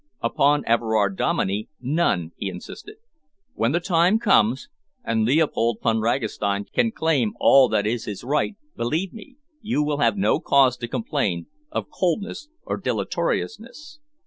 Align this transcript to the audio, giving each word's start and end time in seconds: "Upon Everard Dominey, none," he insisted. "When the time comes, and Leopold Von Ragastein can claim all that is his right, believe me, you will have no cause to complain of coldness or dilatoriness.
"Upon 0.23 0.63
Everard 0.65 1.15
Dominey, 1.15 1.69
none," 1.79 2.31
he 2.35 2.49
insisted. 2.49 2.95
"When 3.53 3.71
the 3.71 3.79
time 3.79 4.17
comes, 4.17 4.67
and 5.03 5.25
Leopold 5.25 5.77
Von 5.83 5.99
Ragastein 5.99 6.65
can 6.73 6.91
claim 6.91 7.33
all 7.39 7.69
that 7.69 7.85
is 7.85 8.05
his 8.05 8.23
right, 8.23 8.55
believe 8.75 9.13
me, 9.13 9.35
you 9.61 9.83
will 9.83 9.99
have 9.99 10.17
no 10.17 10.39
cause 10.39 10.75
to 10.77 10.87
complain 10.87 11.45
of 11.71 11.91
coldness 11.91 12.49
or 12.63 12.77
dilatoriness. 12.77 13.99